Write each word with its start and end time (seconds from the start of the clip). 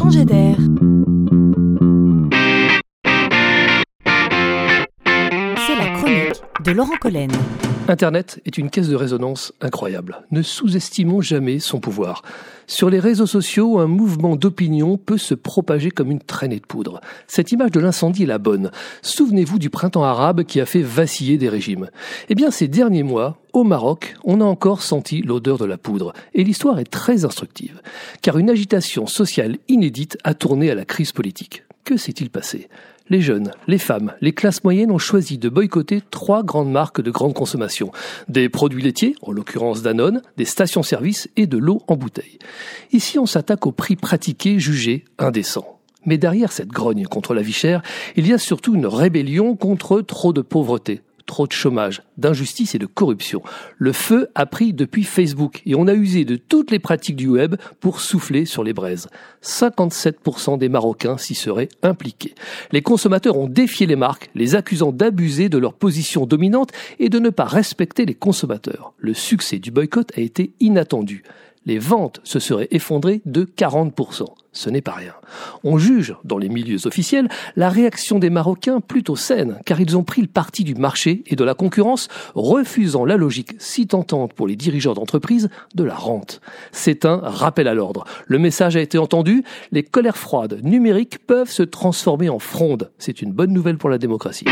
changer 0.00 0.24
d'air. 0.24 0.56
C'est 5.66 5.76
la 5.76 5.90
chronique 5.94 6.42
de 6.64 6.72
Laurent 6.72 6.96
Collen. 6.98 7.30
Internet 7.86 8.40
est 8.46 8.56
une 8.56 8.70
caisse 8.70 8.88
de 8.88 8.96
résonance 8.96 9.52
incroyable. 9.60 10.22
Ne 10.30 10.40
sous-estimons 10.40 11.20
jamais 11.20 11.58
son 11.58 11.80
pouvoir. 11.80 12.22
Sur 12.66 12.88
les 12.88 13.00
réseaux 13.00 13.26
sociaux, 13.26 13.78
un 13.78 13.88
mouvement 13.88 14.36
d'opinion 14.36 14.96
peut 14.96 15.18
se 15.18 15.34
propager 15.34 15.90
comme 15.90 16.10
une 16.10 16.20
traînée 16.20 16.60
de 16.60 16.66
poudre. 16.66 17.00
Cette 17.26 17.52
image 17.52 17.72
de 17.72 17.80
l'incendie 17.80 18.22
est 18.22 18.26
la 18.26 18.38
bonne. 18.38 18.70
Souvenez-vous 19.02 19.58
du 19.58 19.68
printemps 19.68 20.04
arabe 20.04 20.44
qui 20.44 20.60
a 20.60 20.66
fait 20.66 20.82
vaciller 20.82 21.36
des 21.36 21.48
régimes. 21.48 21.90
Eh 22.30 22.34
bien, 22.34 22.50
ces 22.50 22.68
derniers 22.68 23.02
mois, 23.02 23.39
au 23.52 23.64
Maroc, 23.64 24.16
on 24.24 24.40
a 24.40 24.44
encore 24.44 24.82
senti 24.82 25.22
l'odeur 25.22 25.58
de 25.58 25.64
la 25.64 25.78
poudre. 25.78 26.12
Et 26.34 26.44
l'histoire 26.44 26.78
est 26.78 26.90
très 26.90 27.24
instructive. 27.24 27.80
Car 28.22 28.38
une 28.38 28.50
agitation 28.50 29.06
sociale 29.06 29.58
inédite 29.68 30.18
a 30.24 30.34
tourné 30.34 30.70
à 30.70 30.74
la 30.74 30.84
crise 30.84 31.12
politique. 31.12 31.64
Que 31.84 31.96
s'est-il 31.96 32.30
passé? 32.30 32.68
Les 33.08 33.20
jeunes, 33.20 33.50
les 33.66 33.78
femmes, 33.78 34.12
les 34.20 34.32
classes 34.32 34.62
moyennes 34.62 34.92
ont 34.92 34.98
choisi 34.98 35.36
de 35.36 35.48
boycotter 35.48 36.00
trois 36.12 36.44
grandes 36.44 36.70
marques 36.70 37.00
de 37.00 37.10
grande 37.10 37.34
consommation. 37.34 37.90
Des 38.28 38.48
produits 38.48 38.82
laitiers, 38.82 39.16
en 39.22 39.32
l'occurrence 39.32 39.82
Danone, 39.82 40.22
des 40.36 40.44
stations-service 40.44 41.28
et 41.36 41.48
de 41.48 41.58
l'eau 41.58 41.82
en 41.88 41.96
bouteille. 41.96 42.38
Ici, 42.92 43.18
on 43.18 43.26
s'attaque 43.26 43.66
aux 43.66 43.72
prix 43.72 43.96
pratiqués 43.96 44.60
jugés 44.60 45.04
indécents. 45.18 45.80
Mais 46.06 46.18
derrière 46.18 46.52
cette 46.52 46.68
grogne 46.68 47.04
contre 47.04 47.34
la 47.34 47.42
vie 47.42 47.52
chère, 47.52 47.82
il 48.14 48.28
y 48.28 48.32
a 48.32 48.38
surtout 48.38 48.74
une 48.74 48.86
rébellion 48.86 49.56
contre 49.56 50.00
trop 50.00 50.32
de 50.32 50.40
pauvreté, 50.40 51.02
trop 51.30 51.46
de 51.46 51.52
chômage, 51.52 52.02
d'injustice 52.18 52.74
et 52.74 52.80
de 52.80 52.86
corruption. 52.86 53.40
Le 53.78 53.92
feu 53.92 54.30
a 54.34 54.46
pris 54.46 54.72
depuis 54.72 55.04
Facebook 55.04 55.62
et 55.64 55.76
on 55.76 55.86
a 55.86 55.94
usé 55.94 56.24
de 56.24 56.34
toutes 56.34 56.72
les 56.72 56.80
pratiques 56.80 57.14
du 57.14 57.28
web 57.28 57.54
pour 57.78 58.00
souffler 58.00 58.46
sur 58.46 58.64
les 58.64 58.72
braises. 58.72 59.06
57% 59.44 60.58
des 60.58 60.68
Marocains 60.68 61.18
s'y 61.18 61.36
seraient 61.36 61.68
impliqués. 61.84 62.34
Les 62.72 62.82
consommateurs 62.82 63.38
ont 63.38 63.46
défié 63.46 63.86
les 63.86 63.94
marques, 63.94 64.28
les 64.34 64.56
accusant 64.56 64.90
d'abuser 64.90 65.48
de 65.48 65.56
leur 65.56 65.74
position 65.74 66.26
dominante 66.26 66.72
et 66.98 67.08
de 67.08 67.20
ne 67.20 67.30
pas 67.30 67.44
respecter 67.44 68.06
les 68.06 68.14
consommateurs. 68.14 68.92
Le 68.98 69.14
succès 69.14 69.60
du 69.60 69.70
boycott 69.70 70.10
a 70.16 70.20
été 70.20 70.52
inattendu 70.58 71.22
les 71.66 71.78
ventes 71.78 72.20
se 72.24 72.38
seraient 72.38 72.68
effondrées 72.70 73.22
de 73.26 73.44
40%. 73.44 74.24
Ce 74.52 74.68
n'est 74.68 74.80
pas 74.80 74.92
rien. 74.92 75.14
On 75.62 75.78
juge, 75.78 76.16
dans 76.24 76.38
les 76.38 76.48
milieux 76.48 76.86
officiels, 76.86 77.28
la 77.54 77.68
réaction 77.68 78.18
des 78.18 78.30
Marocains 78.30 78.80
plutôt 78.80 79.14
saine, 79.14 79.60
car 79.64 79.80
ils 79.80 79.96
ont 79.96 80.02
pris 80.02 80.22
le 80.22 80.28
parti 80.28 80.64
du 80.64 80.74
marché 80.74 81.22
et 81.26 81.36
de 81.36 81.44
la 81.44 81.54
concurrence, 81.54 82.08
refusant 82.34 83.04
la 83.04 83.16
logique 83.16 83.52
si 83.58 83.86
tentante 83.86 84.32
pour 84.32 84.48
les 84.48 84.56
dirigeants 84.56 84.94
d'entreprise 84.94 85.50
de 85.74 85.84
la 85.84 85.94
rente. 85.94 86.40
C'est 86.72 87.04
un 87.04 87.18
rappel 87.18 87.68
à 87.68 87.74
l'ordre. 87.74 88.04
Le 88.26 88.38
message 88.38 88.76
a 88.76 88.80
été 88.80 88.98
entendu, 88.98 89.44
les 89.70 89.84
colères 89.84 90.16
froides 90.16 90.60
numériques 90.64 91.24
peuvent 91.26 91.50
se 91.50 91.62
transformer 91.62 92.28
en 92.28 92.40
fronde. 92.40 92.90
C'est 92.98 93.22
une 93.22 93.32
bonne 93.32 93.52
nouvelle 93.52 93.78
pour 93.78 93.90
la 93.90 93.98
démocratie. 93.98 94.46